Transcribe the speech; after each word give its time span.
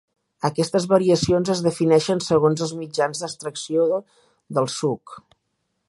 Aquestes 0.47 0.85
variacions 0.93 1.51
es 1.55 1.61
defineixen 1.67 2.23
segons 2.29 2.65
els 2.67 2.73
mitjans 2.81 3.23
d'extracció 3.25 3.87
del 4.59 4.73
suc. 4.79 5.17